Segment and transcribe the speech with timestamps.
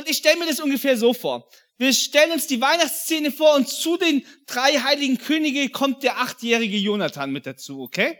[0.00, 1.46] Und ich stelle mir das ungefähr so vor.
[1.76, 6.78] Wir stellen uns die Weihnachtsszene vor und zu den drei heiligen Könige kommt der achtjährige
[6.78, 8.18] Jonathan mit dazu, okay?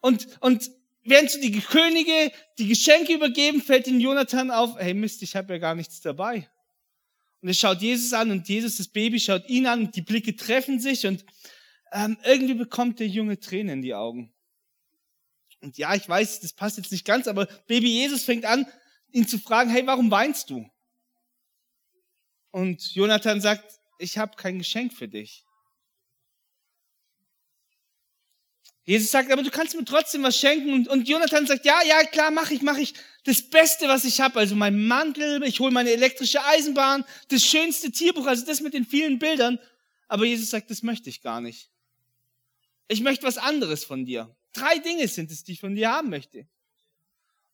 [0.00, 0.70] Und, und
[1.02, 5.54] während so die Könige die Geschenke übergeben, fällt den Jonathan auf, hey Mist, ich habe
[5.54, 6.46] ja gar nichts dabei.
[7.40, 10.36] Und er schaut Jesus an und Jesus, das Baby, schaut ihn an und die Blicke
[10.36, 11.24] treffen sich und
[11.92, 14.30] ähm, irgendwie bekommt der Junge Tränen in die Augen.
[15.62, 18.66] Und ja, ich weiß, das passt jetzt nicht ganz, aber Baby Jesus fängt an,
[19.12, 20.68] ihn zu fragen, hey, warum weinst du?
[22.52, 25.44] Und Jonathan sagt, ich habe kein Geschenk für dich.
[28.84, 30.72] Jesus sagt, aber du kannst mir trotzdem was schenken.
[30.72, 34.20] Und, und Jonathan sagt, ja, ja, klar, mache ich, mache ich das Beste, was ich
[34.20, 34.38] habe.
[34.40, 38.84] Also mein Mantel, ich hole meine elektrische Eisenbahn, das schönste Tierbuch, also das mit den
[38.84, 39.58] vielen Bildern.
[40.08, 41.70] Aber Jesus sagt, das möchte ich gar nicht.
[42.88, 44.34] Ich möchte was anderes von dir.
[44.52, 46.46] Drei Dinge sind es, die ich von dir haben möchte.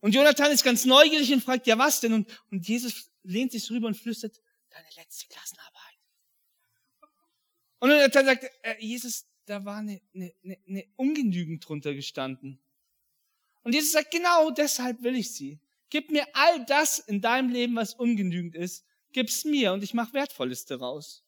[0.00, 2.14] Und Jonathan ist ganz neugierig und fragt, ja was denn?
[2.14, 4.40] Und, und Jesus lehnt sich rüber und flüstert,
[4.78, 5.98] deine letzte Klassenarbeit.
[7.80, 10.32] Und Jonathan sagt, äh, Jesus, da war eine, eine,
[10.66, 12.60] eine Ungenügend drunter gestanden.
[13.62, 15.60] Und Jesus sagt, genau deshalb will ich sie.
[15.90, 20.12] Gib mir all das in deinem Leben, was ungenügend ist, gib's mir und ich mache
[20.12, 21.24] Wertvolles daraus.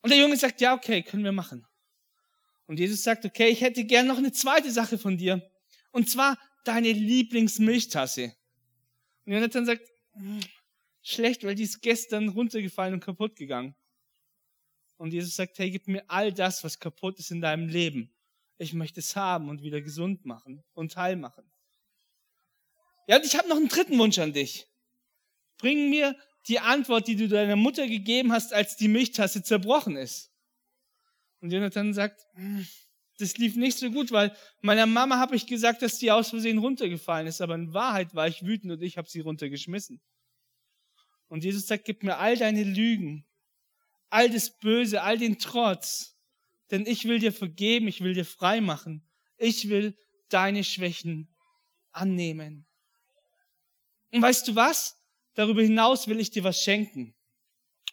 [0.00, 1.66] Und der Junge sagt, ja, okay, können wir machen.
[2.66, 5.50] Und Jesus sagt, okay, ich hätte gern noch eine zweite Sache von dir.
[5.90, 8.34] Und zwar deine Lieblingsmilchtasse.
[9.26, 10.40] Und Jonathan sagt, hm,
[11.10, 13.74] schlecht, weil die ist gestern runtergefallen und kaputt gegangen.
[14.96, 18.12] Und Jesus sagt, hey, gib mir all das, was kaputt ist in deinem Leben.
[18.58, 21.48] Ich möchte es haben und wieder gesund machen und heil machen.
[23.06, 24.66] Ja, und ich habe noch einen dritten Wunsch an dich.
[25.58, 26.16] Bring mir
[26.48, 30.32] die Antwort, die du deiner Mutter gegeben hast, als die Milchtasse zerbrochen ist.
[31.40, 32.66] Und Jonathan sagt, hm,
[33.18, 36.58] das lief nicht so gut, weil meiner Mama habe ich gesagt, dass die aus Versehen
[36.58, 40.00] runtergefallen ist, aber in Wahrheit war ich wütend und ich habe sie runtergeschmissen.
[41.28, 43.26] Und Jesus sagt, gib mir all deine Lügen,
[44.10, 46.16] all das Böse, all den Trotz.
[46.70, 49.06] Denn ich will dir vergeben, ich will dir frei machen.
[49.36, 49.96] Ich will
[50.28, 51.28] deine Schwächen
[51.92, 52.66] annehmen.
[54.12, 54.96] Und weißt du was?
[55.34, 57.14] Darüber hinaus will ich dir was schenken.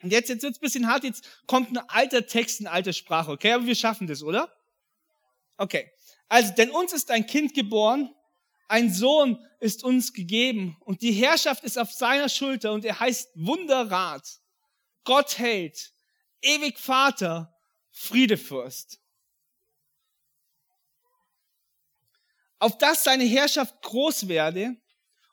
[0.01, 3.31] Und jetzt, jetzt wird's ein bisschen hart, jetzt kommt ein alter Text in alter Sprache,
[3.31, 3.53] okay?
[3.53, 4.51] Aber wir schaffen das, oder?
[5.57, 5.90] Okay.
[6.28, 8.13] Also, denn uns ist ein Kind geboren,
[8.67, 13.31] ein Sohn ist uns gegeben und die Herrschaft ist auf seiner Schulter und er heißt
[13.35, 14.27] Wunderrat,
[15.03, 15.93] Gott hält,
[16.41, 17.53] ewig Vater,
[17.91, 18.99] Friedefürst.
[22.59, 24.75] Auf dass seine Herrschaft groß werde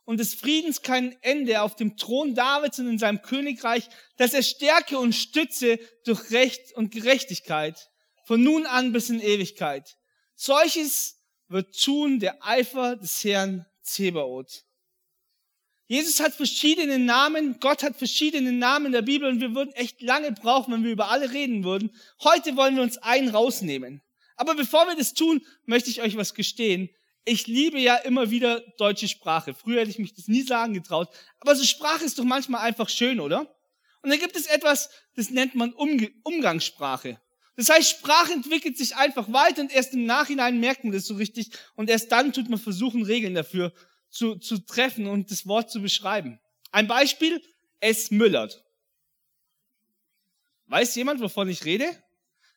[0.05, 4.43] und des Friedens kein Ende auf dem Thron Davids und in seinem Königreich, dass er
[4.43, 7.91] stärke und stütze durch Recht und Gerechtigkeit
[8.25, 9.97] von nun an bis in Ewigkeit.
[10.35, 11.22] Solches
[11.53, 14.65] wird tun der Eifer des Herrn Zebaoth.
[15.87, 20.01] Jesus hat verschiedene Namen, Gott hat verschiedene Namen in der Bibel und wir würden echt
[20.01, 21.95] lange brauchen, wenn wir über alle reden würden.
[22.23, 24.01] Heute wollen wir uns einen rausnehmen.
[24.37, 26.89] Aber bevor wir das tun, möchte ich euch was gestehen.
[27.25, 29.55] Ich liebe ja immer wieder deutsche Sprache.
[29.55, 31.09] Früher hätte ich mich das nie sagen getraut.
[31.41, 33.55] Aber so Sprache ist doch manchmal einfach schön, oder?
[34.03, 37.21] Und da gibt es etwas, das nennt man Umge Umgangssprache.
[37.57, 41.15] Das heißt, Sprache entwickelt sich einfach weiter und erst im Nachhinein merkt man das so
[41.15, 43.73] richtig und erst dann tut man versuchen, Regeln dafür
[44.09, 46.41] zu, zu treffen und das Wort zu beschreiben.
[46.71, 47.43] Ein Beispiel,
[47.81, 48.65] es müllert.
[50.67, 51.87] Weiß jemand, wovon ich rede?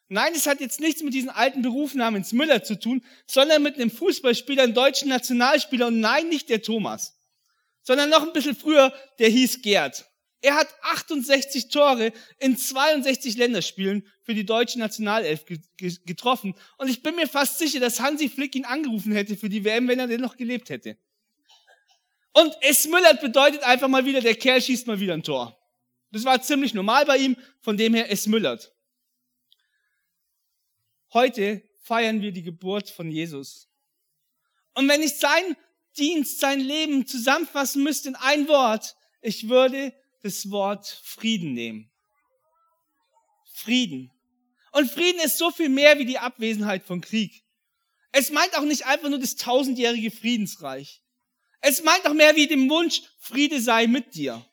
[0.08, 3.76] Nein, es hat jetzt nichts mit diesem alten Beruf namens Müller zu tun, sondern mit
[3.76, 7.20] einem Fußballspieler, einem deutschen Nationalspieler und nein, nicht der Thomas,
[7.82, 10.06] sondern noch ein bisschen früher, der hieß Gerd.
[10.46, 15.44] Er hat 68 Tore in 62 Länderspielen für die deutsche Nationalelf
[16.06, 19.66] getroffen und ich bin mir fast sicher, dass Hansi Flick ihn angerufen hätte für die
[19.66, 21.00] WM, wenn er denn noch gelebt hätte.
[22.32, 25.60] Und es müllert bedeutet einfach mal wieder, der Kerl schießt mal wieder ein Tor.
[26.12, 28.72] Das war ziemlich normal bei ihm, von dem her es müllert.
[31.12, 33.68] Heute feiern wir die Geburt von Jesus.
[34.76, 35.58] Und wenn ich sein
[35.98, 39.92] Dienst, sein Leben zusammenfassen müsste in ein Wort, ich würde
[40.26, 41.92] das Wort Frieden nehmen.
[43.54, 44.12] Frieden.
[44.72, 47.44] Und Frieden ist so viel mehr wie die Abwesenheit von Krieg.
[48.12, 51.04] Es meint auch nicht einfach nur das tausendjährige Friedensreich.
[51.62, 54.44] Es meint auch mehr wie dem Wunsch, Friede sei mit dir.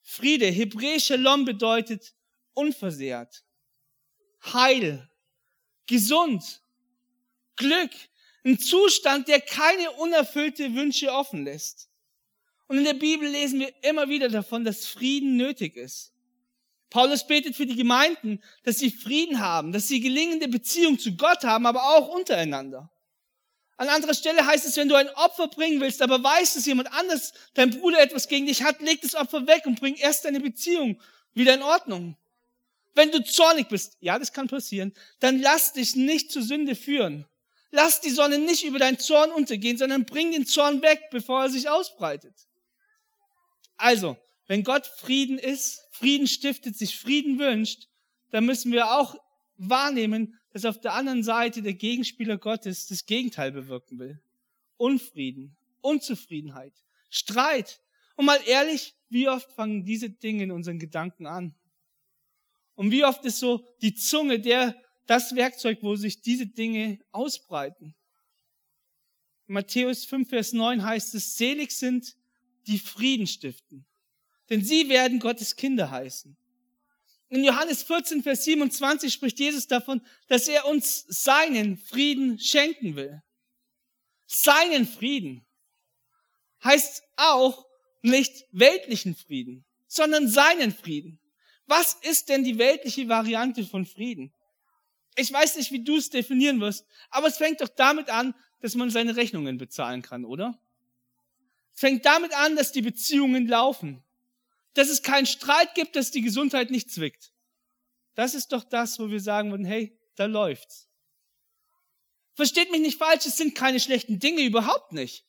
[0.00, 2.14] Friede, hebräisch Shalom bedeutet
[2.54, 3.44] unversehrt,
[4.42, 5.06] heil,
[5.86, 6.62] gesund,
[7.56, 7.90] Glück,
[8.42, 11.90] ein Zustand, der keine unerfüllte Wünsche offen lässt.
[12.68, 16.12] Und in der Bibel lesen wir immer wieder davon, dass Frieden nötig ist.
[16.90, 21.44] Paulus betet für die Gemeinden, dass sie Frieden haben, dass sie gelingende Beziehung zu Gott
[21.44, 22.90] haben, aber auch untereinander.
[23.76, 26.92] An anderer Stelle heißt es, wenn du ein Opfer bringen willst, aber weißt, dass jemand
[26.92, 30.40] anders, dein Bruder etwas gegen dich hat, leg das Opfer weg und bring erst deine
[30.40, 31.00] Beziehung
[31.32, 32.16] wieder in Ordnung.
[32.94, 37.26] Wenn du zornig bist, ja, das kann passieren, dann lass dich nicht zur Sünde führen.
[37.70, 41.50] Lass die Sonne nicht über deinen Zorn untergehen, sondern bring den Zorn weg, bevor er
[41.50, 42.47] sich ausbreitet.
[43.78, 47.88] Also, wenn Gott Frieden ist, Frieden stiftet, sich Frieden wünscht,
[48.30, 49.16] dann müssen wir auch
[49.56, 54.20] wahrnehmen, dass auf der anderen Seite der Gegenspieler Gottes das Gegenteil bewirken will.
[54.76, 56.74] Unfrieden, Unzufriedenheit,
[57.10, 57.80] Streit.
[58.16, 61.54] Und mal ehrlich, wie oft fangen diese Dinge in unseren Gedanken an?
[62.74, 64.74] Und wie oft ist so die Zunge der,
[65.06, 67.94] das Werkzeug, wo sich diese Dinge ausbreiten?
[69.46, 72.16] In Matthäus 5, Vers 9 heißt es, selig sind,
[72.68, 73.86] die Frieden stiften,
[74.50, 76.36] denn sie werden Gottes Kinder heißen.
[77.30, 83.22] In Johannes 14, Vers 27 spricht Jesus davon, dass er uns seinen Frieden schenken will.
[84.26, 85.46] Seinen Frieden
[86.64, 87.66] heißt auch
[88.02, 91.20] nicht weltlichen Frieden, sondern seinen Frieden.
[91.66, 94.32] Was ist denn die weltliche Variante von Frieden?
[95.16, 98.74] Ich weiß nicht, wie du es definieren wirst, aber es fängt doch damit an, dass
[98.74, 100.58] man seine Rechnungen bezahlen kann, oder?
[101.78, 104.02] Fängt damit an, dass die Beziehungen laufen,
[104.74, 107.30] dass es keinen Streit gibt, dass die Gesundheit nicht zwickt.
[108.16, 110.88] Das ist doch das, wo wir sagen würden, hey, da läuft's.
[112.34, 115.24] Versteht mich nicht falsch, es sind keine schlechten Dinge, überhaupt nicht.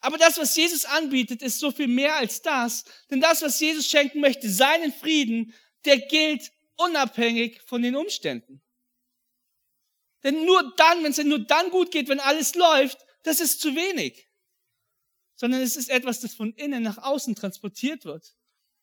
[0.00, 2.82] Aber das, was Jesus anbietet, ist so viel mehr als das.
[3.08, 8.60] Denn das, was Jesus schenken möchte, seinen Frieden, der gilt unabhängig von den Umständen.
[10.24, 13.76] Denn nur dann, wenn es nur dann gut geht, wenn alles läuft, das ist zu
[13.76, 14.29] wenig.
[15.40, 18.34] Sondern es ist etwas, das von innen nach außen transportiert wird.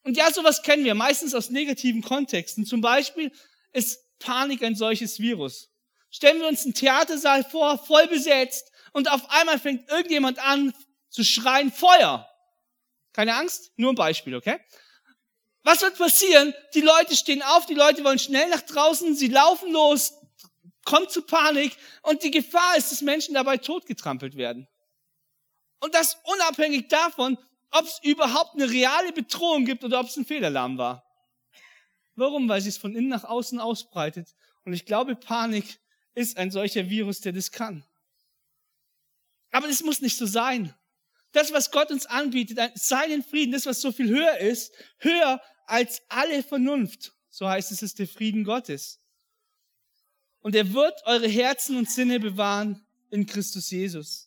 [0.02, 2.66] Und ja, sowas kennen wir, meistens aus negativen Kontexten.
[2.66, 3.32] Zum Beispiel
[3.74, 5.70] ist Panik ein solches Virus.
[6.10, 10.74] Stellen wir uns einen Theatersaal vor, voll besetzt, und auf einmal fängt irgendjemand an
[11.10, 12.28] zu schreien, Feuer.
[13.14, 14.60] Keine Angst, nur ein Beispiel, okay?
[15.62, 16.56] Was wird passieren?
[16.74, 20.14] Die Leute stehen auf, die Leute wollen schnell nach draußen, sie laufen los,
[20.86, 24.68] kommt zu Panik und die Gefahr ist, dass Menschen dabei totgetrampelt werden.
[25.80, 27.38] Und das unabhängig davon,
[27.72, 31.04] ob es überhaupt eine reale Bedrohung gibt oder ob es ein Fehlalarm war.
[32.16, 32.50] Warum?
[32.50, 34.34] Weil sie es von innen nach außen ausbreitet.
[34.66, 35.80] Und ich glaube, Panik
[36.16, 37.86] ist ein solcher Virus, der das kann.
[39.52, 40.74] Aber das muss nicht so sein.
[41.32, 46.02] Das, was Gott uns anbietet, seinen Frieden, das, was so viel höher ist, höher als
[46.10, 47.14] alle Vernunft.
[47.30, 49.00] So heißt es, ist der Frieden Gottes.
[50.40, 54.27] Und er wird eure Herzen und Sinne bewahren in Christus Jesus.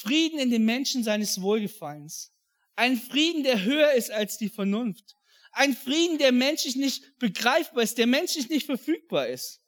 [0.00, 2.32] Frieden in den Menschen seines Wohlgefallens.
[2.74, 5.14] Ein Frieden, der höher ist als die Vernunft.
[5.52, 9.60] Ein Frieden, der menschlich nicht begreifbar ist, der menschlich nicht verfügbar ist.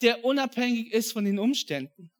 [0.00, 2.12] Der unabhängig ist von den Umständen.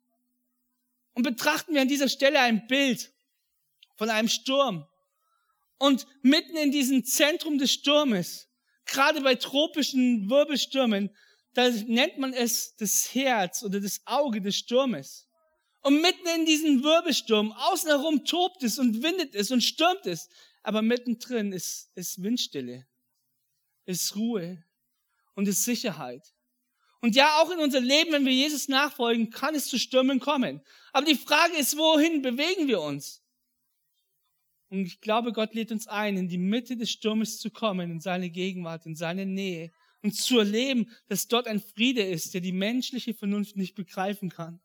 [1.13, 3.13] Und betrachten wir an dieser Stelle ein Bild
[3.97, 4.89] von einem Sturm.
[5.79, 8.49] Und mitten in diesem Zentrum des Sturmes,
[8.87, 11.15] gerade bei tropischen Wirbelstürmen,
[11.53, 15.29] da nennt man es das Herz oder das Auge des Sturmes.
[15.85, 20.31] Und mitten in diesem Wirbelsturm, außen herum tobt es und windet es und stürmt es.
[20.63, 22.87] Aber mittendrin ist, ist Windstille,
[23.85, 24.65] ist Ruhe
[25.35, 26.35] und ist Sicherheit.
[27.03, 30.63] Und ja, auch in unser Leben, wenn wir Jesus nachfolgen, kann es zu Stürmen kommen.
[30.95, 33.23] Aber die Frage ist, wohin bewegen wir uns?
[34.71, 38.01] Und ich glaube, Gott lädt uns ein, in die Mitte des Sturmes zu kommen, in
[38.01, 42.53] seine Gegenwart, in seine Nähe und zu erleben, dass dort ein Friede ist, der die
[42.53, 44.61] menschliche Vernunft nicht begreifen kann.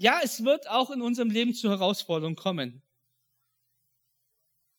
[0.00, 2.80] Ja, es wird auch in unserem Leben zu Herausforderungen kommen.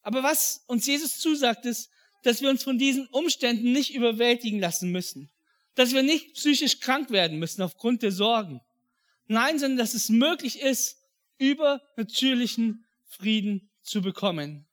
[0.01, 1.91] Aber was uns Jesus zusagt, ist,
[2.23, 5.29] dass wir uns von diesen Umständen nicht überwältigen lassen müssen.
[5.75, 8.61] Dass wir nicht psychisch krank werden müssen aufgrund der Sorgen.
[9.27, 10.97] Nein, sondern dass es möglich ist,
[11.37, 14.65] übernatürlichen Frieden zu bekommen.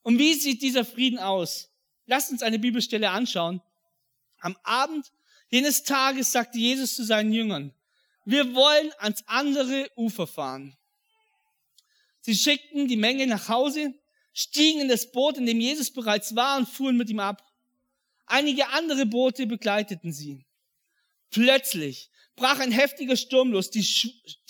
[0.00, 1.70] Und wie sieht dieser Frieden aus?
[2.06, 3.60] Lasst uns eine Bibelstelle anschauen.
[4.38, 5.12] Am Abend
[5.50, 7.74] jenes Tages sagte Jesus zu seinen Jüngern,
[8.30, 10.76] wir wollen ans andere Ufer fahren.
[12.20, 13.94] Sie schickten die Menge nach Hause,
[14.34, 17.42] stiegen in das Boot, in dem Jesus bereits war, und fuhren mit ihm ab.
[18.26, 20.44] Einige andere Boote begleiteten sie.
[21.30, 23.70] Plötzlich brach ein heftiger Sturm los.
[23.70, 23.82] Die,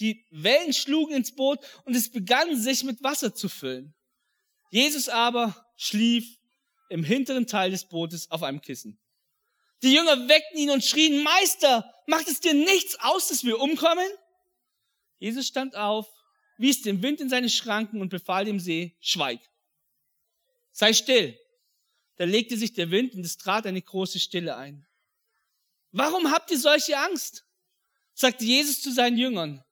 [0.01, 3.95] die Wellen schlugen ins Boot und es begann sich mit Wasser zu füllen.
[4.73, 6.37] Jesus aber schlief
[6.89, 8.99] im hinteren Teil des Bootes auf einem Kissen.
[9.83, 14.09] Die Jünger weckten ihn und schrien, Meister, macht es dir nichts aus, dass wir umkommen?
[15.19, 16.07] Jesus stand auf,
[16.57, 19.41] wies den Wind in seine Schranken und befahl dem See, schweig.
[20.73, 21.39] Sei still.
[22.17, 24.87] Da legte sich der Wind und es trat eine große Stille ein.
[25.93, 27.45] Warum habt ihr solche Angst?
[28.15, 29.65] sagte Jesus zu seinen Jüngern,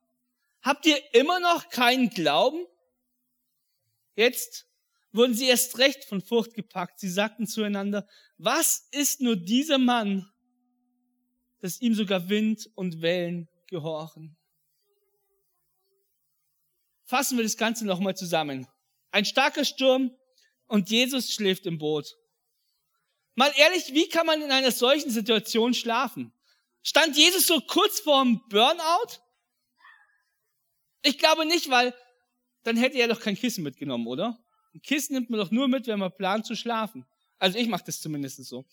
[0.62, 2.64] habt ihr immer noch keinen Glauben?
[4.14, 4.65] Jetzt
[5.16, 7.00] wurden sie erst recht von Furcht gepackt.
[7.00, 8.06] Sie sagten zueinander,
[8.38, 10.30] was ist nur dieser Mann,
[11.60, 14.36] dass ihm sogar Wind und Wellen gehorchen?
[17.04, 18.66] Fassen wir das Ganze nochmal zusammen.
[19.10, 20.14] Ein starker Sturm
[20.66, 22.16] und Jesus schläft im Boot.
[23.34, 26.32] Mal ehrlich, wie kann man in einer solchen Situation schlafen?
[26.82, 29.20] Stand Jesus so kurz vorm Burnout?
[31.02, 31.94] Ich glaube nicht, weil
[32.64, 34.38] dann hätte er doch kein Kissen mitgenommen, oder?
[34.76, 37.06] Ein Kissen nimmt man doch nur mit, wenn man plant zu schlafen.
[37.38, 38.66] Also ich mache das zumindest so.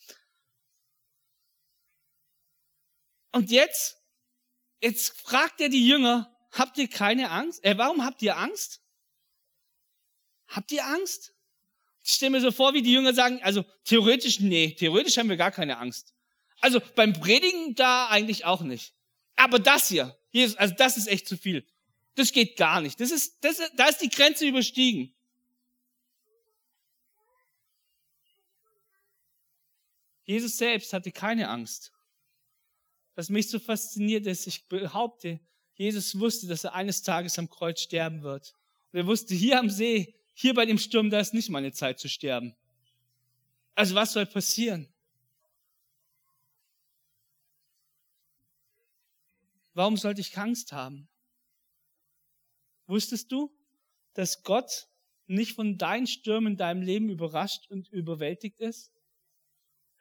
[3.31, 4.03] Und jetzt,
[4.81, 7.63] jetzt fragt er die Jünger, habt ihr keine Angst?
[7.63, 8.81] Äh, warum habt ihr Angst?
[10.47, 11.33] Habt ihr Angst?
[12.03, 15.37] Ich stelle mir so vor, wie die Jünger sagen, also theoretisch, nee, theoretisch haben wir
[15.37, 16.13] gar keine Angst.
[16.59, 18.93] Also beim Predigen da eigentlich auch nicht.
[19.37, 21.65] Aber das hier, Jesus, also das ist echt zu viel.
[22.15, 22.99] Das geht gar nicht.
[22.99, 25.12] Das ist, das, da ist die Grenze überstiegen.
[30.23, 31.91] Jesus selbst hatte keine Angst.
[33.15, 35.39] Was mich so fasziniert ist, ich behaupte,
[35.75, 38.55] Jesus wusste, dass er eines Tages am Kreuz sterben wird.
[38.91, 41.99] Und er wusste, hier am See, hier bei dem Sturm, da ist nicht meine Zeit
[41.99, 42.55] zu sterben.
[43.75, 44.87] Also was soll passieren?
[49.73, 51.07] Warum sollte ich Angst haben?
[52.85, 53.51] Wusstest du,
[54.13, 54.87] dass Gott
[55.25, 58.92] nicht von deinen Stürmen in deinem Leben überrascht und überwältigt ist?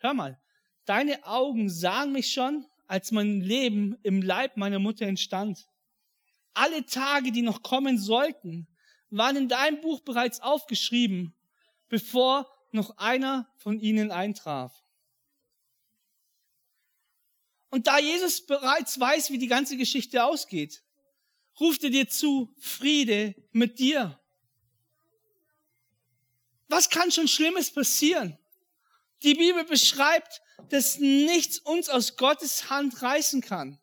[0.03, 0.37] Hör mal,
[0.85, 5.69] deine Augen sahen mich schon, als mein Leben im Leib meiner Mutter entstand.
[6.55, 8.67] Alle Tage, die noch kommen sollten,
[9.11, 11.37] waren in deinem Buch bereits aufgeschrieben,
[11.89, 14.83] bevor noch einer von ihnen eintraf.
[17.71, 20.83] Und da Jesus bereits weiß, wie die ganze Geschichte ausgeht,
[21.61, 24.21] ruft er dir zu, Friede mit dir.
[26.67, 28.37] Was kann schon Schlimmes passieren?
[29.23, 33.79] Die Bibel beschreibt, dass nichts uns aus Gottes Hand reißen kann.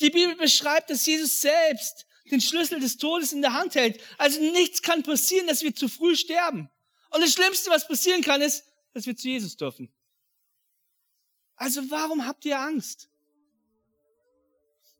[0.00, 4.00] Die Bibel beschreibt, dass Jesus selbst den Schlüssel des Todes in der Hand hält.
[4.18, 6.70] Also nichts kann passieren, dass wir zu früh sterben.
[7.10, 9.90] Und das Schlimmste, was passieren kann, ist, dass wir zu Jesus dürfen.
[11.56, 13.08] Also warum habt ihr Angst?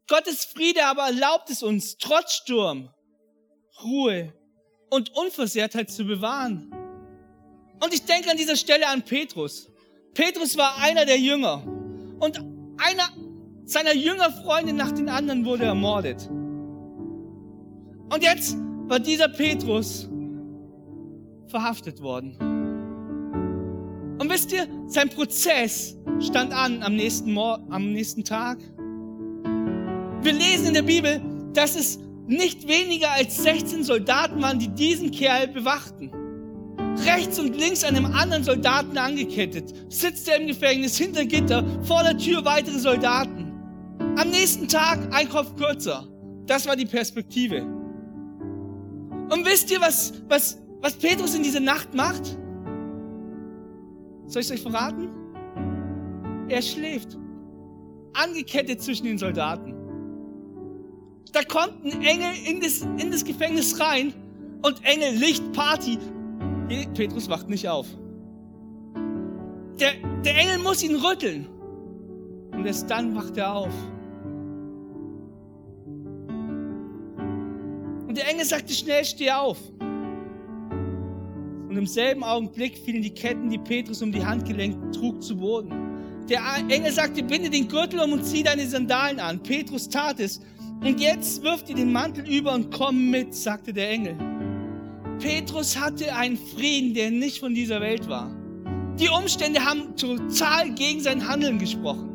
[0.08, 2.92] Gottes Friede aber erlaubt es uns, trotz Sturm,
[3.82, 4.32] Ruhe
[4.88, 6.72] und Unversehrtheit zu bewahren.
[7.80, 9.68] Und ich denke an dieser Stelle an Petrus.
[10.14, 11.62] Petrus war einer der Jünger
[12.18, 12.38] und
[12.78, 13.08] einer
[13.64, 16.28] seiner Jüngerfreunde nach den anderen wurde ermordet.
[18.12, 18.56] Und jetzt
[18.88, 20.08] war dieser Petrus
[21.48, 22.36] verhaftet worden.
[24.18, 28.58] Und wisst ihr, sein Prozess stand an am nächsten, Mor am nächsten Tag.
[30.22, 31.20] Wir lesen in der Bibel,
[31.52, 36.10] dass es nicht weniger als 16 Soldaten waren, die diesen Kerl bewachten.
[37.04, 42.02] Rechts und links an einem anderen Soldaten angekettet, sitzt er im Gefängnis hinter Gitter, vor
[42.02, 43.52] der Tür weitere Soldaten.
[44.16, 46.08] Am nächsten Tag ein Kopf kürzer.
[46.46, 47.62] Das war die Perspektive.
[49.30, 52.36] Und wisst ihr, was, was, was Petrus in dieser Nacht macht?
[54.26, 55.08] Soll ich es euch verraten?
[56.48, 57.16] Er schläft.
[58.14, 59.74] Angekettet zwischen den Soldaten.
[61.32, 64.14] Da kommt ein Engel in das, in das Gefängnis rein
[64.62, 65.98] und Engel, Licht, Party.
[66.68, 67.86] Petrus wacht nicht auf.
[69.80, 69.92] Der,
[70.24, 71.46] der Engel muss ihn rütteln.
[72.52, 73.72] Und erst dann wacht er auf.
[78.06, 79.58] Und der Engel sagte schnell, steh auf.
[81.68, 85.72] Und im selben Augenblick fielen die Ketten, die Petrus um die Handgelenke trug, zu Boden.
[86.28, 89.42] Der Engel sagte, binde den Gürtel um und zieh deine Sandalen an.
[89.42, 90.40] Petrus tat es.
[90.80, 94.16] Und jetzt wirf dir den Mantel über und komm mit, sagte der Engel.
[95.18, 98.30] Petrus hatte einen Frieden, der nicht von dieser Welt war.
[98.98, 102.08] Die Umstände haben total gegen sein Handeln gesprochen.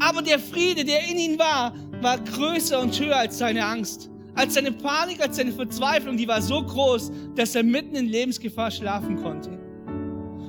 [0.00, 4.10] Aber der Friede, der in ihm war, war größer und höher als seine Angst.
[4.34, 8.70] Als seine Panik, als seine Verzweiflung, die war so groß, dass er mitten in Lebensgefahr
[8.70, 9.58] schlafen konnte.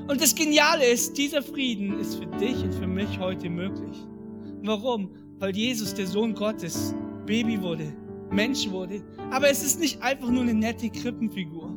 [0.08, 3.98] Und das Geniale ist, dieser Frieden ist für dich und für mich heute möglich.
[4.62, 5.10] Warum?
[5.40, 6.94] Weil Jesus, der Sohn Gottes,
[7.26, 7.94] Baby wurde,
[8.32, 9.02] Mensch wurde.
[9.32, 11.76] Aber es ist nicht einfach nur eine nette Krippenfigur,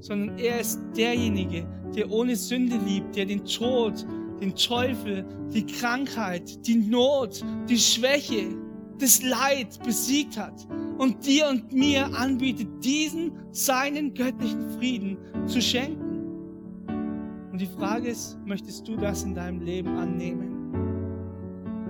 [0.00, 4.06] sondern er ist derjenige, der ohne Sünde liebt, der den Tod,
[4.40, 8.48] den Teufel, die Krankheit, die Not, die Schwäche,
[8.98, 10.66] das Leid besiegt hat
[10.98, 16.02] und dir und mir anbietet, diesen seinen göttlichen Frieden zu schenken.
[17.50, 20.52] Und die Frage ist, möchtest du das in deinem Leben annehmen?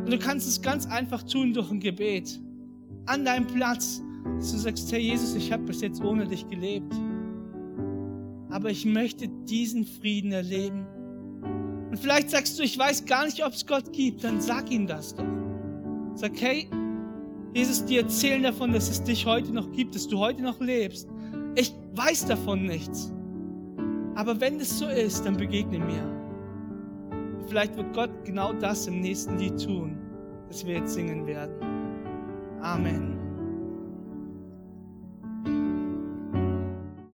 [0.05, 2.41] Und du kannst es ganz einfach tun durch ein Gebet.
[3.07, 4.03] An deinem Platz,
[4.39, 6.95] dass du sagst, Herr Jesus, ich habe bis jetzt ohne dich gelebt.
[8.51, 10.87] Aber ich möchte diesen Frieden erleben.
[11.91, 14.25] Und vielleicht sagst du, ich weiß gar nicht, ob es Gott gibt.
[14.25, 15.25] Dann sag ihm das doch.
[16.15, 16.69] Sag, hey,
[17.55, 21.09] Jesus, die erzählen davon, dass es dich heute noch gibt, dass du heute noch lebst.
[21.55, 23.13] Ich weiß davon nichts.
[24.15, 26.23] Aber wenn es so ist, dann begegne mir.
[27.49, 29.99] Vielleicht wird Gott genau das im nächsten Lied tun,
[30.49, 31.72] das wir jetzt singen werden.
[32.63, 33.22] Amen.